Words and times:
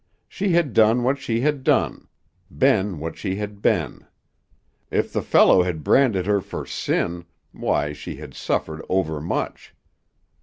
She 0.27 0.53
had 0.53 0.73
done 0.73 1.03
what 1.03 1.19
she 1.19 1.41
had 1.41 1.63
done, 1.63 2.07
been 2.49 2.97
what 2.97 3.15
she 3.17 3.35
had 3.35 3.61
been. 3.61 4.07
If 4.89 5.13
the 5.13 5.21
fellow 5.21 5.61
had 5.61 5.83
branded 5.83 6.25
her 6.25 6.41
for 6.41 6.65
sin, 6.65 7.25
why, 7.51 7.93
she 7.93 8.15
had 8.15 8.33
suffered 8.33 8.83
overmuch. 8.89 9.75